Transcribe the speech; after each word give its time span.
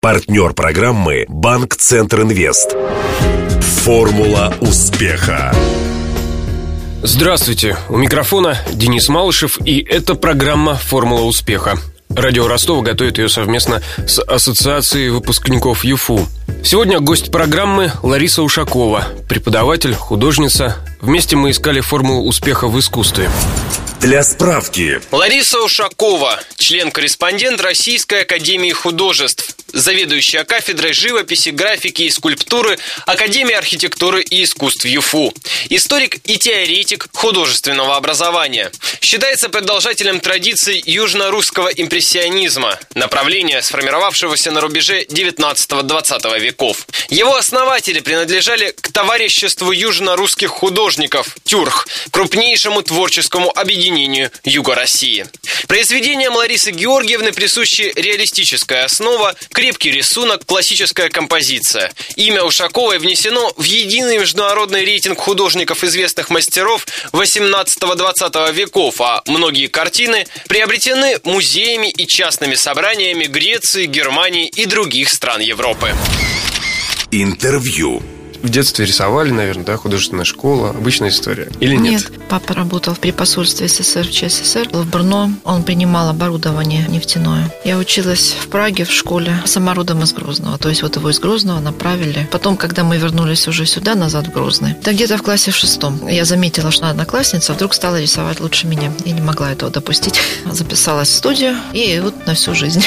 Партнер 0.00 0.52
программы 0.52 1.24
«Банк 1.26 1.74
Центр 1.74 2.20
Инвест». 2.20 2.76
Формула 3.82 4.54
успеха. 4.60 5.52
Здравствуйте, 7.02 7.76
у 7.88 7.96
микрофона 7.96 8.56
Денис 8.72 9.08
Малышев, 9.08 9.58
и 9.66 9.80
это 9.80 10.14
программа 10.14 10.76
«Формула 10.76 11.22
успеха». 11.22 11.78
Радио 12.10 12.46
Ростова 12.46 12.82
готовит 12.82 13.18
ее 13.18 13.28
совместно 13.28 13.82
с 14.06 14.22
Ассоциацией 14.22 15.08
выпускников 15.08 15.82
ЮФУ. 15.82 16.28
Сегодня 16.62 17.00
гость 17.00 17.32
программы 17.32 17.90
Лариса 18.04 18.42
Ушакова, 18.42 19.04
преподаватель, 19.28 19.94
художница. 19.94 20.76
Вместе 21.00 21.34
мы 21.34 21.50
искали 21.50 21.80
формулу 21.80 22.28
успеха 22.28 22.68
в 22.68 22.78
искусстве. 22.78 23.28
Для 24.00 24.22
справки. 24.22 25.00
Лариса 25.10 25.60
Ушакова, 25.60 26.38
член-корреспондент 26.56 27.60
Российской 27.60 28.22
Академии 28.22 28.70
Художеств, 28.70 29.56
заведующая 29.72 30.44
кафедрой 30.44 30.92
живописи, 30.92 31.50
графики 31.50 32.02
и 32.02 32.10
скульптуры 32.10 32.78
Академии 33.06 33.54
архитектуры 33.54 34.22
и 34.22 34.44
искусств 34.44 34.84
ЮФУ. 34.84 35.32
Историк 35.68 36.16
и 36.24 36.38
теоретик 36.38 37.08
художественного 37.12 37.96
образования. 37.96 38.70
Считается 39.00 39.48
продолжателем 39.48 40.20
традиций 40.20 40.82
южно-русского 40.84 41.68
импрессионизма, 41.68 42.78
направления, 42.94 43.62
сформировавшегося 43.62 44.50
на 44.50 44.60
рубеже 44.60 45.04
19-20 45.04 46.38
веков. 46.40 46.86
Его 47.10 47.36
основатели 47.36 48.00
принадлежали 48.00 48.74
к 48.80 48.92
товариществу 48.92 49.72
южно-русских 49.72 50.50
художников 50.50 51.36
«Тюрх», 51.44 51.88
крупнейшему 52.10 52.82
творческому 52.82 53.50
объединению 53.56 54.30
Юга 54.44 54.74
России. 54.74 55.26
Произведениям 55.66 56.34
Ларисы 56.34 56.70
Георгиевны 56.70 57.32
присущи 57.32 57.92
реалистическая 57.94 58.84
основа, 58.84 59.34
крепкий 59.58 59.90
рисунок, 59.90 60.46
классическая 60.46 61.08
композиция. 61.08 61.92
Имя 62.14 62.44
Ушаковой 62.44 63.00
внесено 63.00 63.52
в 63.56 63.64
единый 63.64 64.18
международный 64.18 64.84
рейтинг 64.84 65.18
художников 65.18 65.82
известных 65.82 66.30
мастеров 66.30 66.86
18-20 67.10 68.52
веков, 68.52 69.00
а 69.00 69.20
многие 69.26 69.66
картины 69.66 70.28
приобретены 70.46 71.18
музеями 71.24 71.90
и 71.90 72.06
частными 72.06 72.54
собраниями 72.54 73.24
Греции, 73.24 73.86
Германии 73.86 74.46
и 74.46 74.64
других 74.64 75.08
стран 75.08 75.40
Европы. 75.40 75.92
Интервью. 77.10 78.00
В 78.42 78.48
детстве 78.48 78.84
рисовали, 78.84 79.30
наверное, 79.30 79.64
да, 79.64 79.76
художественная 79.76 80.24
школа, 80.24 80.70
обычная 80.70 81.08
история. 81.08 81.48
Или 81.60 81.74
нет? 81.74 82.10
Нет, 82.10 82.12
папа 82.28 82.54
работал 82.54 82.94
при 82.94 83.10
посольстве 83.10 83.68
СССР 83.68 84.06
в 84.06 84.10
ЧССР. 84.10 84.68
В 84.72 84.88
Брно 84.88 85.30
он 85.44 85.64
принимал 85.64 86.08
оборудование 86.08 86.86
нефтяное. 86.88 87.52
Я 87.64 87.78
училась 87.78 88.36
в 88.40 88.48
Праге 88.48 88.84
в 88.84 88.92
школе 88.92 89.42
самородом 89.44 90.02
из 90.02 90.12
Грозного. 90.12 90.58
То 90.58 90.68
есть 90.68 90.82
вот 90.82 90.96
его 90.96 91.10
из 91.10 91.18
Грозного 91.18 91.60
направили. 91.60 92.28
Потом, 92.30 92.56
когда 92.56 92.84
мы 92.84 92.96
вернулись 92.98 93.48
уже 93.48 93.66
сюда, 93.66 93.94
назад 93.94 94.28
в 94.28 94.32
Грозный, 94.32 94.74
так 94.74 94.94
где-то 94.94 95.18
в 95.18 95.22
классе 95.22 95.50
в 95.50 95.56
шестом, 95.56 96.06
я 96.06 96.24
заметила, 96.24 96.70
что 96.70 96.88
одноклассница 96.88 97.54
вдруг 97.54 97.74
стала 97.74 98.00
рисовать 98.00 98.40
лучше 98.40 98.66
меня. 98.66 98.92
Я 99.04 99.12
не 99.12 99.20
могла 99.20 99.52
этого 99.52 99.70
допустить. 99.70 100.20
Записалась 100.50 101.08
в 101.08 101.14
студию 101.14 101.56
и 101.72 102.00
вот 102.02 102.26
на 102.26 102.34
всю 102.34 102.54
жизнь. 102.54 102.84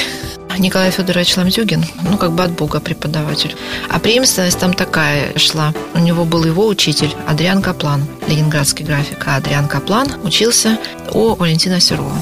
Николай 0.62 0.92
Федорович 0.92 1.38
Ламзюгин, 1.38 1.84
ну, 2.04 2.18
как 2.18 2.34
бы 2.34 2.44
от 2.44 2.52
Бога 2.52 2.80
преподаватель. 2.80 3.56
А 3.90 4.00
преемственность 4.00 4.60
там 4.60 4.74
такая 4.74 5.38
шла. 5.38 5.74
У 5.96 6.00
него 6.00 6.24
был 6.24 6.46
его 6.46 6.68
учитель 6.68 7.14
Адриан 7.28 7.64
Каплан, 7.64 8.06
ленинградский 8.28 8.86
график. 8.86 9.24
А 9.26 9.38
Адриан 9.38 9.68
Каплан 9.68 10.08
учился 10.24 10.78
у 11.12 11.34
Валентина 11.34 11.80
Серова. 11.80 12.16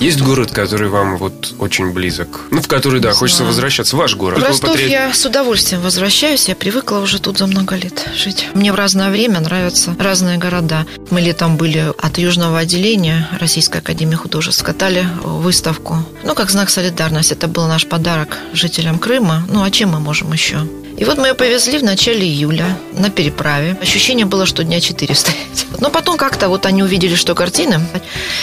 Есть 0.00 0.20
город, 0.20 0.52
который 0.52 0.88
вам 0.88 1.16
вот 1.16 1.54
очень 1.58 1.92
близок? 1.92 2.42
Ну, 2.52 2.62
в 2.62 2.68
который, 2.68 3.00
да, 3.00 3.12
хочется 3.12 3.42
возвращаться. 3.44 3.96
Ваш 3.96 4.14
город. 4.14 4.38
В 4.38 4.42
Ростов 4.44 4.70
патри- 4.70 4.88
я 4.88 5.12
с 5.12 5.26
удовольствием 5.26 5.82
возвращаюсь. 5.82 6.48
Я 6.48 6.54
привыкла 6.54 6.98
уже 6.98 7.20
тут 7.20 7.38
за 7.38 7.46
много 7.48 7.74
лет 7.74 8.08
жить. 8.14 8.46
Мне 8.54 8.72
в 8.72 8.76
разное 8.76 9.10
время 9.10 9.40
нравятся 9.40 9.96
разные 9.98 10.38
города. 10.38 10.86
Мы 11.10 11.20
летом 11.20 11.56
были 11.56 11.92
от 11.98 12.18
южного 12.18 12.60
отделения 12.60 13.28
Российской 13.40 13.78
Академии 13.78 14.14
Художеств. 14.14 14.62
Катали 14.62 15.04
выставку. 15.24 16.04
Ну, 16.22 16.34
как 16.36 16.50
знак 16.50 16.70
солидарности. 16.70 17.32
Это 17.32 17.48
был 17.48 17.66
наш 17.66 17.84
подарок 17.86 18.38
жителям 18.52 19.00
Крыма. 19.00 19.44
Ну, 19.48 19.64
а 19.64 19.70
чем 19.72 19.90
мы 19.90 19.98
можем 20.00 20.32
еще? 20.32 20.58
И 20.98 21.04
вот 21.04 21.16
мы 21.16 21.28
ее 21.28 21.34
повезли 21.34 21.78
в 21.78 21.84
начале 21.84 22.26
июля 22.26 22.76
на 22.92 23.08
переправе. 23.08 23.78
Ощущение 23.80 24.26
было, 24.26 24.46
что 24.46 24.64
дня 24.64 24.80
четыре 24.80 25.14
стоять. 25.14 25.66
Но 25.78 25.90
потом 25.90 26.16
как-то 26.16 26.48
вот 26.48 26.66
они 26.66 26.82
увидели, 26.82 27.14
что 27.14 27.34
картины. 27.34 27.80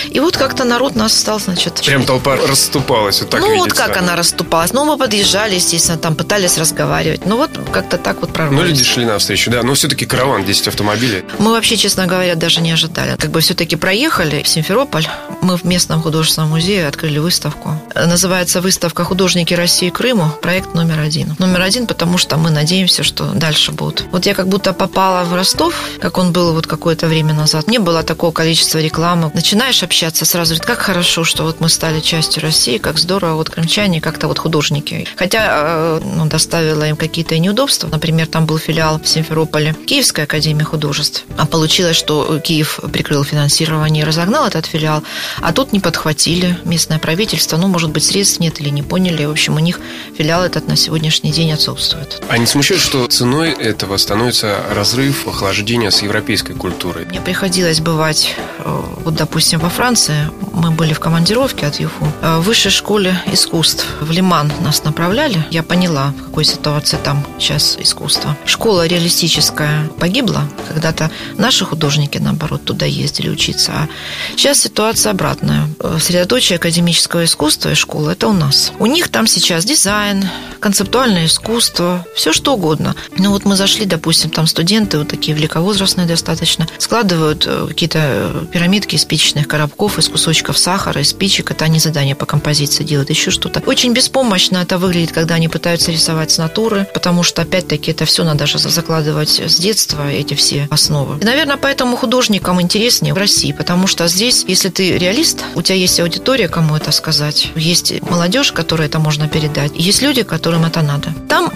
И 0.09 0.19
вот 0.21 0.37
как-то 0.37 0.63
народ 0.63 0.95
нас 0.95 1.13
стал, 1.17 1.39
значит... 1.39 1.81
Прям 1.85 2.05
толпа 2.05 2.37
расступалась, 2.37 3.19
вот 3.21 3.29
так 3.29 3.41
ну, 3.41 3.47
вот 3.57 3.65
видится. 3.65 3.83
как 3.87 3.97
она 3.97 4.15
расступалась. 4.15 4.71
Ну, 4.71 4.85
мы 4.85 4.97
подъезжали, 4.97 5.55
естественно, 5.55 5.97
там 5.97 6.15
пытались 6.15 6.57
разговаривать. 6.57 7.25
Ну, 7.25 7.35
вот 7.35 7.51
как-то 7.73 7.97
так 7.97 8.21
вот 8.21 8.29
Ну, 8.29 8.35
прорвались. 8.35 8.69
люди 8.69 8.83
шли 8.83 9.05
навстречу, 9.05 9.51
да. 9.51 9.61
Но 9.63 9.73
все-таки 9.73 10.05
караван, 10.05 10.45
10 10.45 10.69
автомобилей. 10.69 11.25
Мы 11.39 11.51
вообще, 11.51 11.75
честно 11.75 12.07
говоря, 12.07 12.35
даже 12.35 12.61
не 12.61 12.71
ожидали. 12.71 13.17
Как 13.17 13.31
бы 13.31 13.41
все-таки 13.41 13.75
проехали 13.75 14.41
в 14.43 14.47
Симферополь. 14.47 15.05
Мы 15.41 15.57
в 15.57 15.65
местном 15.65 16.01
художественном 16.01 16.51
музее 16.51 16.87
открыли 16.87 17.19
выставку. 17.19 17.77
Называется 17.93 18.61
выставка 18.61 19.03
«Художники 19.03 19.53
России 19.53 19.87
и 19.89 19.91
Крыму». 19.91 20.29
Проект 20.41 20.73
номер 20.73 20.99
один. 20.99 21.35
Номер 21.37 21.61
один, 21.61 21.85
потому 21.85 22.17
что 22.17 22.37
мы 22.45 22.51
надеемся, 22.51 23.01
что 23.01 23.31
дальше 23.33 23.71
будут. 23.71 24.05
Вот 24.11 24.27
я 24.27 24.35
как 24.35 24.47
будто 24.47 24.71
попала 24.73 25.23
в 25.23 25.33
Ростов, 25.33 25.73
как 25.99 26.19
он 26.19 26.31
был 26.31 26.53
вот 26.53 26.67
какое-то 26.67 27.07
время 27.07 27.33
назад. 27.33 27.67
Не 27.67 27.79
было 27.79 28.03
такого 28.03 28.31
количества 28.31 28.77
рекламы. 28.77 29.31
Начинаешь 29.33 29.81
общаться 29.81 30.25
сразу, 30.25 30.53
говорит, 30.53 30.67
как 30.67 30.77
хорошо, 30.77 31.23
что 31.23 31.43
вот 31.43 31.59
мы 31.59 31.69
стали 31.69 32.01
частью 32.01 32.43
России, 32.43 32.77
как 32.77 32.99
здорово, 32.99 33.33
вот 33.33 33.49
крымчане, 33.49 33.99
как-то 33.99 34.27
вот 34.27 34.37
художники. 34.37 35.07
Хотя 35.15 35.47
э, 35.47 36.01
ну, 36.03 36.27
доставила 36.27 36.87
им 36.87 36.95
какие-то 36.97 37.39
неудобства. 37.39 37.87
Например, 37.87 38.27
там 38.27 38.45
был 38.45 38.59
филиал 38.59 38.99
в 38.99 39.07
Симферополе 39.07 39.73
Киевской 39.87 40.25
академии 40.25 40.63
художеств. 40.63 41.23
А 41.37 41.47
получилось, 41.47 41.97
что 41.97 42.39
Киев 42.43 42.79
прикрыл 42.93 43.23
финансирование 43.23 44.03
и 44.03 44.05
разогнал 44.05 44.45
этот 44.45 44.67
филиал, 44.67 45.01
а 45.41 45.51
тут 45.51 45.73
не 45.73 45.79
подхватили 45.79 46.59
местное 46.63 46.99
правительство. 46.99 47.57
Ну, 47.57 47.67
может 47.67 47.89
быть, 47.89 48.03
средств 48.03 48.39
нет 48.39 48.61
или 48.61 48.69
не 48.69 48.83
поняли. 48.83 49.25
В 49.25 49.31
общем, 49.31 49.55
у 49.55 49.59
них 49.59 49.79
филиал 50.15 50.43
этот 50.43 50.67
на 50.67 50.75
сегодняшний 50.75 51.31
день 51.31 51.51
отсутствует. 51.51 52.21
А 52.35 52.37
не 52.37 52.47
смущает, 52.47 52.81
что 52.81 53.07
ценой 53.07 53.51
этого 53.51 53.95
становится 53.95 54.57
разрыв, 54.69 55.25
охлаждение 55.25 55.89
с 55.89 56.01
европейской 56.01 56.51
культурой? 56.51 57.05
Мне 57.05 57.21
приходилось 57.21 57.79
бывать, 57.79 58.35
э, 58.59 58.81
вот, 59.05 59.15
допустим, 59.15 59.59
во 59.61 59.69
Франции. 59.69 60.29
Мы 60.51 60.71
были 60.71 60.91
в 60.91 60.99
командировке 60.99 61.65
от 61.65 61.79
ЮФУ. 61.79 62.11
Э, 62.21 62.39
В 62.39 62.41
высшей 62.41 62.71
школе 62.71 63.17
искусств 63.31 63.85
в 64.01 64.11
Лиман 64.11 64.51
нас 64.59 64.83
направляли. 64.83 65.45
Я 65.49 65.63
поняла, 65.63 66.13
в 66.19 66.25
какой 66.25 66.43
ситуации 66.43 66.97
там 67.01 67.25
сейчас 67.39 67.77
искусство. 67.79 68.35
Школа 68.45 68.85
реалистическая 68.85 69.87
погибла. 69.97 70.41
Когда-то 70.67 71.11
наши 71.37 71.63
художники, 71.63 72.17
наоборот, 72.17 72.65
туда 72.65 72.85
ездили 72.85 73.29
учиться. 73.29 73.71
А 73.73 73.87
сейчас 74.35 74.59
ситуация 74.59 75.11
обратная. 75.11 75.69
Э, 75.79 75.99
Средоточие 76.01 76.57
академического 76.57 77.23
искусства 77.23 77.69
и 77.71 77.75
школы– 77.75 78.11
это 78.11 78.27
у 78.27 78.33
нас. 78.33 78.73
У 78.77 78.87
них 78.87 79.07
там 79.07 79.25
сейчас 79.25 79.63
дизайн, 79.63 80.27
концептуальное 80.59 81.27
искусство, 81.27 82.05
все 82.25 82.33
что 82.33 82.55
угодно. 82.55 82.95
Ну 83.19 83.29
вот 83.29 83.45
мы 83.45 83.55
зашли, 83.55 83.85
допустим, 83.85 84.31
там 84.31 84.47
студенты, 84.47 84.97
вот 84.97 85.09
такие 85.09 85.37
великовозрастные 85.37 86.07
достаточно, 86.07 86.67
складывают 86.79 87.45
э, 87.45 87.67
какие-то 87.67 87.99
э, 88.01 88.45
пирамидки 88.51 88.95
из 88.95 89.03
спичечных 89.03 89.47
коробков, 89.47 89.99
из 89.99 90.09
кусочков 90.09 90.57
сахара, 90.57 91.01
из 91.01 91.09
спичек. 91.09 91.51
Это 91.51 91.65
они 91.65 91.77
задания 91.77 92.15
по 92.15 92.25
композиции 92.25 92.83
делают, 92.83 93.11
еще 93.11 93.29
что-то. 93.29 93.61
Очень 93.67 93.93
беспомощно 93.93 94.57
это 94.57 94.79
выглядит, 94.79 95.11
когда 95.11 95.35
они 95.35 95.49
пытаются 95.49 95.91
рисовать 95.91 96.31
с 96.31 96.39
натуры, 96.39 96.87
потому 96.95 97.21
что, 97.21 97.43
опять-таки, 97.43 97.91
это 97.91 98.05
все 98.05 98.23
надо 98.23 98.47
же 98.47 98.57
закладывать 98.57 99.39
с 99.39 99.59
детства, 99.59 100.09
эти 100.11 100.33
все 100.33 100.67
основы. 100.71 101.19
И, 101.21 101.25
наверное, 101.25 101.57
поэтому 101.57 101.95
художникам 101.95 102.59
интереснее 102.59 103.13
в 103.13 103.17
России, 103.17 103.51
потому 103.51 103.85
что 103.85 104.07
здесь, 104.07 104.45
если 104.47 104.69
ты 104.69 104.97
реалист, 104.97 105.43
у 105.53 105.61
тебя 105.61 105.75
есть 105.75 105.99
аудитория, 105.99 106.47
кому 106.47 106.75
это 106.75 106.91
сказать, 106.91 107.51
есть 107.55 108.01
молодежь, 108.01 108.51
которой 108.51 108.87
это 108.87 108.97
можно 108.97 109.27
передать, 109.27 109.73
есть 109.75 110.01
люди, 110.01 110.23
которым 110.23 110.65
это 110.65 110.81
надо. 110.81 111.13
Там 111.29 111.51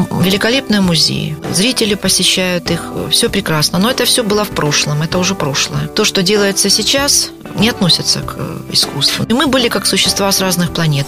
великолепные 0.59 0.81
музеи, 0.81 1.38
зрители 1.53 1.95
посещают 1.95 2.71
их, 2.71 2.81
все 3.11 3.29
прекрасно, 3.29 3.79
но 3.79 3.89
это 3.89 4.06
все 4.06 4.23
было 4.23 4.44
в 4.44 4.50
прошлом, 4.50 5.01
это 5.01 5.17
уже 5.17 5.35
прошлое. 5.35 5.88
То, 5.88 6.06
что 6.06 6.21
делается 6.21 6.69
сейчас, 6.69 7.31
не 7.56 7.69
относится 7.69 8.19
к 8.19 8.35
э, 8.38 8.59
искусству. 8.73 9.25
И 9.29 9.33
мы 9.33 9.47
были 9.47 9.69
как 9.69 9.85
существа 9.85 10.31
с 10.31 10.41
разных 10.41 10.73
планет. 10.73 11.07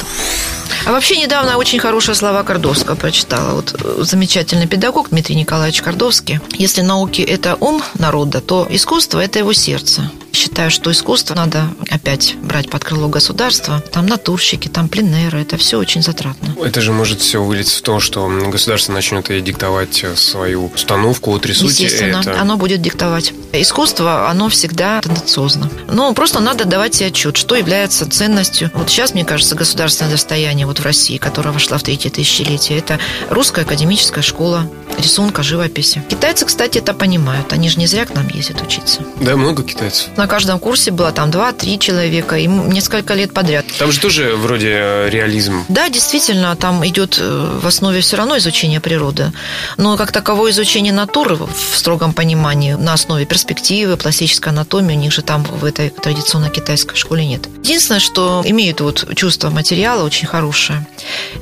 А 0.85 0.91
вообще 0.91 1.17
недавно 1.17 1.57
очень 1.57 1.79
хорошие 1.79 2.15
слова 2.15 2.43
Кордовского 2.43 2.95
прочитала. 2.95 3.55
Вот 3.55 3.75
э, 3.83 4.03
замечательный 4.03 4.67
педагог 4.67 5.09
Дмитрий 5.09 5.35
Николаевич 5.35 5.81
Кордовский. 5.81 6.39
Если 6.59 6.81
науки– 6.81 7.21
это 7.35 7.57
ум 7.59 7.83
народа, 7.99 8.41
то 8.41 8.67
искусство– 8.69 9.19
это 9.23 9.39
его 9.39 9.53
сердце. 9.53 10.09
Считаю, 10.33 10.71
что 10.71 10.91
искусство 10.91 11.35
надо 11.35 11.67
опять 11.89 12.35
брать 12.41 12.69
под 12.69 12.83
крыло 12.83 13.07
государства. 13.07 13.83
Там 13.91 14.05
натурщики, 14.05 14.67
там 14.67 14.87
пленеры, 14.87 15.41
это 15.41 15.57
все 15.57 15.77
очень 15.77 16.01
затратно. 16.01 16.55
Это 16.63 16.81
же 16.81 16.91
может 16.91 17.19
все 17.19 17.43
вылиться 17.43 17.79
в 17.79 17.81
то, 17.81 17.99
что 17.99 18.27
государство 18.47 18.93
начнет 18.93 19.29
ей 19.29 19.41
диктовать 19.41 20.03
э, 20.03 20.15
свою 20.15 20.67
установку. 20.73 21.37
Рисуйте 21.41 21.83
Естественно, 21.83 22.21
это. 22.21 22.39
оно 22.39 22.57
будет 22.57 22.81
диктовать. 22.81 23.33
Искусство, 23.51 24.29
оно 24.29 24.49
всегда 24.49 25.01
тенденциозно. 25.01 25.69
Ну, 25.89 26.13
просто 26.13 26.39
надо 26.39 26.65
давать 26.65 26.95
себе 26.95 27.07
отчет, 27.07 27.35
что 27.37 27.55
является 27.55 28.09
ценностью. 28.09 28.71
Вот 28.73 28.89
сейчас, 28.89 29.13
мне 29.13 29.25
кажется, 29.25 29.55
государственное 29.55 30.11
достояние 30.11 30.65
вот 30.65 30.79
в 30.79 30.83
России, 30.83 31.17
которая 31.17 31.53
вошла 31.53 31.77
в 31.77 31.83
третье 31.83 32.09
тысячелетие, 32.09 32.79
это 32.79 32.99
русская 33.29 33.61
академическая 33.61 34.23
школа 34.23 34.69
рисунка, 34.97 35.43
живописи. 35.43 36.03
Китайцы, 36.09 36.45
кстати, 36.45 36.77
это 36.77 36.93
понимают. 36.93 37.51
Они 37.53 37.69
же 37.69 37.79
не 37.79 37.87
зря 37.87 38.05
к 38.05 38.13
нам 38.13 38.27
ездят 38.29 38.61
учиться. 38.61 39.01
Да, 39.19 39.35
много 39.35 39.63
китайцев. 39.63 40.09
На 40.17 40.27
каждом 40.31 40.59
курсе 40.59 40.91
было 40.91 41.11
там 41.11 41.29
два-три 41.29 41.77
человека, 41.77 42.37
им 42.37 42.71
несколько 42.71 43.15
лет 43.15 43.33
подряд. 43.33 43.65
Там 43.77 43.91
же 43.91 43.99
тоже 43.99 44.33
вроде 44.37 44.69
э, 44.69 45.09
реализм. 45.09 45.65
Да, 45.67 45.89
действительно, 45.89 46.55
там 46.55 46.87
идет 46.87 47.17
э, 47.19 47.59
в 47.61 47.67
основе 47.67 47.99
все 47.99 48.15
равно 48.15 48.37
изучение 48.37 48.79
природы. 48.79 49.33
Но 49.75 49.97
как 49.97 50.13
таковое 50.13 50.51
изучение 50.51 50.93
натуры 50.93 51.35
в 51.35 51.77
строгом 51.77 52.13
понимании 52.13 52.75
на 52.75 52.93
основе 52.93 53.25
перспективы, 53.25 53.97
пластической 53.97 54.53
анатомии, 54.53 54.95
у 54.95 54.99
них 54.99 55.11
же 55.11 55.21
там 55.21 55.43
в 55.43 55.65
этой 55.65 55.89
традиционной 55.89 56.49
китайской 56.49 56.95
школе 56.95 57.25
нет. 57.25 57.49
Единственное, 57.63 57.99
что 57.99 58.41
имеют 58.45 58.79
вот 58.79 59.13
чувство 59.15 59.49
материала 59.49 60.05
очень 60.05 60.27
хорошее. 60.27 60.87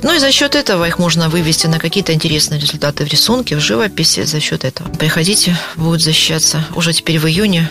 Ну 0.02 0.12
и 0.16 0.18
за 0.18 0.32
счет 0.32 0.56
этого 0.56 0.88
их 0.88 0.98
можно 0.98 1.28
вывести 1.28 1.68
на 1.68 1.78
какие-то 1.78 2.12
интересные 2.12 2.60
результаты 2.60 3.04
в 3.04 3.08
рисунке, 3.08 3.54
в 3.54 3.60
живописи 3.60 4.24
за 4.24 4.40
счет 4.40 4.64
этого. 4.64 4.88
Приходите, 4.88 5.56
будут 5.76 6.02
защищаться 6.02 6.64
уже 6.74 6.92
теперь 6.92 7.20
в 7.20 7.26
июне 7.26 7.70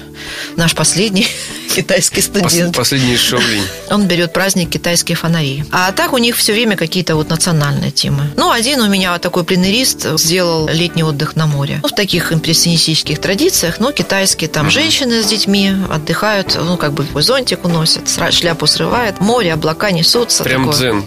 наш 0.56 0.76
последний 0.76 0.99
китайский 1.76 2.22
студент. 2.22 2.76
Последний 2.76 3.18
шоулинь. 3.18 3.64
Он 3.90 4.06
берет 4.06 4.34
праздник 4.34 4.70
китайские 4.70 5.16
фонари. 5.16 5.64
А 5.72 5.92
так 5.92 6.14
у 6.14 6.18
них 6.18 6.36
все 6.36 6.54
время 6.54 6.76
какие-то 6.76 7.16
вот 7.16 7.30
национальные 7.30 7.92
темы. 7.92 8.30
Ну, 8.36 8.52
один 8.52 8.82
у 8.82 8.90
меня 8.90 9.18
такой 9.20 9.44
пленерист 9.44 10.08
сделал 10.20 10.68
летний 10.68 11.04
отдых 11.04 11.36
на 11.36 11.46
море. 11.48 11.80
Ну, 11.82 11.90
в 11.90 11.96
таких 11.96 12.34
импрессионистических 12.34 13.20
традициях, 13.20 13.80
ну, 13.80 13.92
китайские 13.92 14.50
там 14.50 14.70
женщины 14.70 15.24
с 15.24 15.28
детьми 15.28 15.74
отдыхают, 15.90 16.58
ну, 16.60 16.78
как 16.78 16.94
бы 16.94 17.06
зонтик 17.22 17.64
уносят, 17.64 18.10
шляпу 18.32 18.68
срывает, 18.68 19.20
море, 19.22 19.54
облака 19.54 19.92
несутся. 19.92 20.44
Прям 20.44 20.70
такое. 20.70 20.78
дзен. 20.78 21.06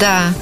Да. 0.00 0.32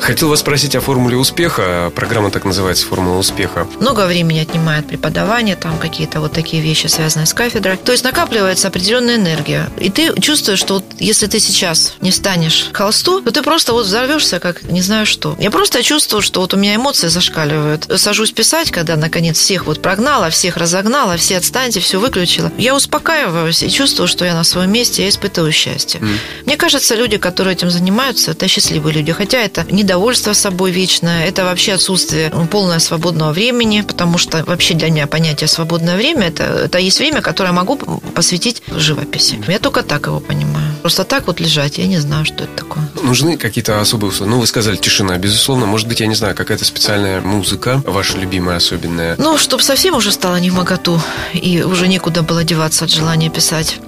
Хотел 0.00 0.28
вас 0.28 0.40
спросить 0.40 0.74
о 0.74 0.80
формуле 0.80 1.16
успеха. 1.16 1.92
Программа 1.94 2.30
так 2.30 2.44
называется 2.44 2.86
«Формула 2.86 3.18
успеха». 3.18 3.68
Много 3.80 4.06
времени 4.06 4.38
отнимает 4.38 4.86
преподавание, 4.86 5.56
там 5.56 5.78
какие-то 5.78 6.20
вот 6.20 6.32
такие 6.32 6.62
вещи, 6.62 6.86
связанные 6.86 7.26
с 7.26 7.34
кафедрой. 7.34 7.76
То 7.76 7.92
есть 7.92 8.02
накапливается 8.02 8.68
определенная 8.68 9.16
энергия. 9.16 9.68
И 9.78 9.90
ты 9.90 10.18
чувствуешь, 10.20 10.58
что 10.58 10.74
вот 10.74 10.84
если 10.98 11.26
ты 11.26 11.38
сейчас 11.38 11.94
не 12.00 12.10
станешь 12.10 12.70
к 12.72 12.76
холсту, 12.76 13.20
то 13.20 13.30
ты 13.30 13.42
просто 13.42 13.72
вот 13.72 13.86
взорвешься, 13.86 14.40
как 14.40 14.62
не 14.64 14.80
знаю 14.80 15.04
что. 15.04 15.36
Я 15.38 15.50
просто 15.50 15.82
чувствую, 15.82 16.22
что 16.22 16.40
вот 16.40 16.54
у 16.54 16.56
меня 16.56 16.76
эмоции 16.76 17.08
зашкаливают. 17.08 17.86
Сажусь 17.96 18.32
писать, 18.32 18.70
когда 18.70 18.96
наконец 18.96 19.38
всех 19.38 19.66
вот 19.66 19.82
прогнала, 19.82 20.30
всех 20.30 20.56
разогнала, 20.56 21.18
все 21.18 21.36
отстаньте, 21.36 21.80
все 21.80 22.00
выключила. 22.00 22.50
Я 22.56 22.74
успокаиваюсь 22.74 23.62
и 23.62 23.70
чувствую, 23.70 24.08
что 24.08 24.24
я 24.24 24.34
на 24.34 24.44
своем 24.44 24.72
месте, 24.72 25.02
я 25.02 25.08
испытываю 25.10 25.52
счастье. 25.52 26.00
Mm. 26.00 26.16
Мне 26.46 26.56
кажется, 26.56 26.94
люди, 26.94 27.18
которые 27.18 27.54
этим 27.54 27.70
занимаются, 27.70 28.30
это 28.30 28.48
счастливые 28.48 28.94
люди. 28.94 29.12
Хотя 29.12 29.38
это 29.38 29.66
не 29.70 29.84
недовольство 29.90 30.34
собой 30.34 30.70
вечное, 30.70 31.26
это 31.26 31.42
вообще 31.42 31.72
отсутствие 31.72 32.30
ну, 32.32 32.46
полного 32.46 32.78
свободного 32.78 33.32
времени, 33.32 33.80
потому 33.80 34.18
что 34.18 34.44
вообще 34.44 34.74
для 34.74 34.88
меня 34.88 35.08
понятие 35.08 35.48
свободное 35.48 35.96
время 35.96 36.28
это, 36.28 36.44
это 36.44 36.78
есть 36.78 37.00
время, 37.00 37.22
которое 37.22 37.48
я 37.48 37.52
могу 37.52 37.76
посвятить 38.14 38.62
живописи. 38.68 39.42
Я 39.48 39.58
только 39.58 39.82
так 39.82 40.06
его 40.06 40.20
понимаю. 40.20 40.76
Просто 40.82 41.02
так 41.02 41.26
вот 41.26 41.40
лежать, 41.40 41.78
я 41.78 41.88
не 41.88 41.98
знаю, 41.98 42.24
что 42.24 42.44
это 42.44 42.54
такое. 42.54 42.88
Нужны 43.02 43.36
какие-то 43.36 43.80
особые 43.80 44.10
условия? 44.10 44.30
Ну, 44.30 44.38
вы 44.38 44.46
сказали 44.46 44.76
тишина, 44.76 45.18
безусловно. 45.18 45.66
Может 45.66 45.88
быть, 45.88 45.98
я 45.98 46.06
не 46.06 46.14
знаю, 46.14 46.36
какая-то 46.36 46.64
специальная 46.64 47.20
музыка, 47.20 47.82
ваша 47.84 48.16
любимая, 48.16 48.58
особенная? 48.58 49.16
Ну, 49.18 49.38
чтобы 49.38 49.64
совсем 49.64 49.96
уже 49.96 50.12
стало 50.12 50.36
не 50.36 50.50
в 50.50 50.54
моготу, 50.54 51.00
и 51.32 51.62
уже 51.62 51.88
некуда 51.88 52.22
было 52.22 52.44
деваться 52.44 52.84
от 52.84 52.90
желания 52.92 53.28
писать 53.28 53.80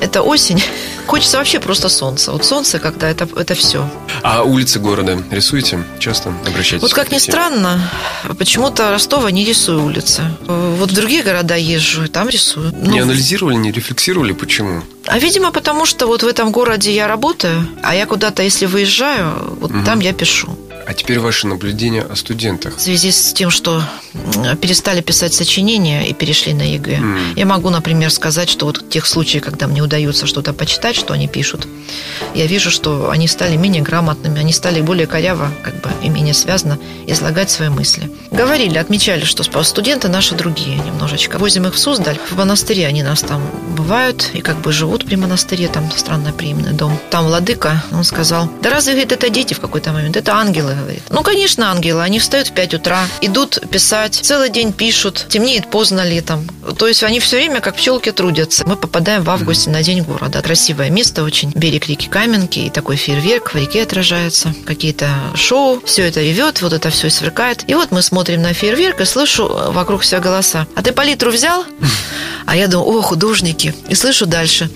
это 0.00 0.22
осень. 0.22 0.62
Хочется 1.06 1.38
вообще 1.38 1.60
просто 1.60 1.88
солнца. 1.88 2.32
Вот 2.32 2.44
солнце, 2.44 2.78
когда 2.78 3.08
это, 3.08 3.28
это 3.36 3.54
все. 3.54 3.88
А 4.22 4.42
улицы 4.42 4.78
города 4.78 5.22
рисуете? 5.30 5.84
Часто 5.98 6.32
обращаетесь? 6.46 6.82
Вот 6.82 6.92
как 6.92 7.10
ни 7.10 7.18
странно, 7.18 7.90
почему-то 8.38 8.90
Ростова 8.90 9.30
не 9.30 9.44
рисую 9.44 9.84
улицы. 9.84 10.22
Вот 10.46 10.90
в 10.90 10.94
другие 10.94 11.22
города 11.22 11.56
езжу, 11.56 12.08
там 12.08 12.28
рисую. 12.28 12.72
Ну, 12.74 12.90
не 12.90 13.00
анализировали, 13.00 13.56
не 13.56 13.72
рефлексировали, 13.72 14.32
почему? 14.32 14.82
А, 15.06 15.18
видимо, 15.18 15.52
потому 15.52 15.86
что 15.86 16.06
вот 16.06 16.22
в 16.22 16.26
этом 16.26 16.52
городе 16.52 16.92
я 16.92 17.08
работаю, 17.08 17.66
а 17.82 17.94
я 17.94 18.06
куда-то, 18.06 18.42
если 18.42 18.66
выезжаю, 18.66 19.56
вот 19.60 19.70
угу. 19.70 19.84
там 19.84 20.00
я 20.00 20.12
пишу. 20.12 20.56
А 20.86 20.94
теперь 20.94 21.20
ваши 21.20 21.46
наблюдения 21.46 22.02
о 22.02 22.16
студентах. 22.16 22.76
В 22.76 22.80
связи 22.80 23.12
с 23.12 23.32
тем, 23.32 23.50
что 23.50 23.82
перестали 24.60 25.00
писать 25.00 25.34
сочинения 25.34 26.06
и 26.06 26.12
перешли 26.12 26.54
на 26.54 26.62
ЕГЭ, 26.62 26.96
mm. 26.96 27.18
я 27.36 27.46
могу, 27.46 27.70
например, 27.70 28.10
сказать, 28.10 28.48
что 28.48 28.66
вот 28.66 28.78
в 28.78 28.88
тех 28.88 29.06
случаях, 29.06 29.44
когда 29.44 29.66
мне 29.66 29.82
удается 29.82 30.26
что-то 30.26 30.52
почитать, 30.52 30.96
что 30.96 31.14
они 31.14 31.28
пишут, 31.28 31.66
я 32.34 32.46
вижу, 32.46 32.70
что 32.70 33.10
они 33.10 33.28
стали 33.28 33.56
менее 33.56 33.82
грамотными, 33.82 34.40
они 34.40 34.52
стали 34.52 34.80
более 34.80 35.06
коряво, 35.06 35.50
как 35.62 35.74
бы, 35.80 35.90
и 36.02 36.08
менее 36.08 36.34
связано 36.34 36.78
излагать 37.06 37.50
свои 37.50 37.68
мысли. 37.68 38.10
Говорили, 38.30 38.78
отмечали, 38.78 39.24
что 39.24 39.62
студенты 39.62 40.08
наши 40.08 40.34
другие 40.34 40.76
немножечко. 40.76 41.38
Возим 41.38 41.66
их 41.66 41.74
в 41.74 41.78
Суздаль, 41.78 42.18
в 42.30 42.36
монастыре 42.36 42.86
они 42.86 43.02
нас 43.02 43.22
там 43.22 43.42
бывают 43.76 44.30
и 44.34 44.40
как 44.40 44.60
бы 44.60 44.72
живут 44.72 45.04
при 45.04 45.16
монастыре, 45.16 45.68
там 45.68 45.90
странно 45.90 46.32
приемный 46.32 46.72
дом. 46.72 46.98
Там 47.10 47.26
владыка, 47.26 47.82
он 47.92 48.04
сказал, 48.04 48.50
да 48.62 48.70
разве, 48.70 48.92
говорит, 48.92 49.12
это 49.12 49.30
дети 49.30 49.54
в 49.54 49.60
какой-то 49.60 49.92
момент, 49.92 50.16
это 50.16 50.34
ангелы, 50.34 50.74
говорит. 50.74 51.02
Ну, 51.10 51.22
конечно, 51.22 51.70
ангелы. 51.70 52.02
Они 52.02 52.18
встают 52.18 52.48
в 52.48 52.52
5 52.52 52.74
утра, 52.74 53.04
идут 53.20 53.58
писать, 53.70 53.99
целый 54.08 54.50
день 54.50 54.72
пишут, 54.72 55.26
темнеет 55.28 55.70
поздно 55.70 56.06
летом. 56.06 56.48
То 56.78 56.86
есть 56.86 57.02
они 57.02 57.20
все 57.20 57.36
время 57.36 57.60
как 57.60 57.76
пчелки 57.76 58.10
трудятся. 58.12 58.64
Мы 58.66 58.76
попадаем 58.76 59.22
в 59.22 59.30
августе 59.30 59.70
на 59.70 59.82
День 59.82 60.02
города. 60.02 60.40
Красивое 60.42 60.90
место 60.90 61.22
очень. 61.22 61.52
Берег 61.54 61.88
реки 61.88 62.08
Каменки 62.08 62.60
и 62.60 62.70
такой 62.70 62.96
фейерверк 62.96 63.52
в 63.52 63.56
реке 63.56 63.82
отражается. 63.82 64.54
Какие-то 64.64 65.08
шоу. 65.34 65.82
Все 65.84 66.06
это 66.06 66.20
ревет, 66.20 66.62
вот 66.62 66.72
это 66.72 66.90
все 66.90 67.10
сверкает. 67.10 67.64
И 67.68 67.74
вот 67.74 67.90
мы 67.90 68.02
смотрим 68.02 68.42
на 68.42 68.52
фейерверк 68.52 69.00
и 69.00 69.04
слышу 69.04 69.48
вокруг 69.48 70.04
себя 70.04 70.20
голоса. 70.20 70.66
А 70.74 70.82
ты 70.82 70.92
палитру 70.92 71.30
взял? 71.30 71.64
А 72.46 72.56
я 72.56 72.66
думаю, 72.66 72.98
о, 72.98 73.02
художники. 73.02 73.74
И 73.88 73.94
слышу 73.94 74.26
дальше. 74.26 74.70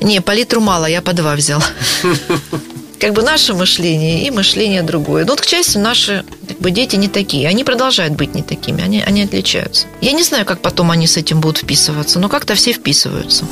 Не, 0.00 0.20
палитру 0.20 0.60
мало, 0.60 0.86
я 0.86 1.00
по 1.00 1.12
два 1.12 1.36
взял 1.36 1.62
как 3.00 3.14
бы 3.14 3.22
наше 3.22 3.54
мышление 3.54 4.26
и 4.26 4.30
мышление 4.30 4.82
другое. 4.82 5.24
Но 5.24 5.32
вот, 5.32 5.40
к 5.40 5.48
счастью, 5.48 5.80
наши 5.80 6.24
как 6.46 6.58
бы, 6.58 6.70
дети 6.70 6.96
не 6.96 7.08
такие. 7.08 7.48
Они 7.48 7.64
продолжают 7.64 8.14
быть 8.14 8.34
не 8.34 8.42
такими, 8.42 8.82
они, 8.82 9.02
они 9.02 9.22
отличаются. 9.22 9.86
Я 10.00 10.12
не 10.12 10.22
знаю, 10.22 10.44
как 10.44 10.60
потом 10.60 10.90
они 10.90 11.06
с 11.06 11.16
этим 11.16 11.40
будут 11.40 11.58
вписываться, 11.58 12.20
но 12.20 12.28
как-то 12.28 12.54
все 12.54 12.72
вписываются. 12.72 13.46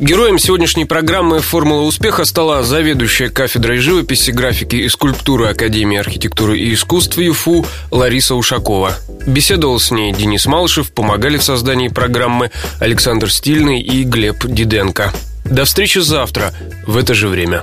Героем 0.00 0.38
сегодняшней 0.38 0.84
программы 0.84 1.40
«Формула 1.40 1.82
успеха» 1.82 2.24
стала 2.24 2.62
заведующая 2.64 3.30
кафедрой 3.30 3.78
живописи, 3.78 4.32
графики 4.32 4.76
и 4.76 4.88
скульптуры 4.88 5.46
Академии 5.46 5.96
архитектуры 5.96 6.58
и 6.58 6.74
искусств 6.74 7.16
ЮФУ 7.16 7.64
Лариса 7.92 8.34
Ушакова. 8.34 8.94
Беседовал 9.26 9.78
с 9.78 9.92
ней 9.92 10.12
Денис 10.12 10.46
Малышев, 10.46 10.92
помогали 10.92 11.38
в 11.38 11.44
создании 11.44 11.88
программы 11.88 12.50
Александр 12.80 13.30
Стильный 13.30 13.80
и 13.80 14.02
Глеб 14.02 14.44
Диденко. 14.44 15.14
До 15.44 15.64
встречи 15.64 15.98
завтра 15.98 16.52
в 16.86 16.96
это 16.96 17.14
же 17.14 17.28
время. 17.28 17.62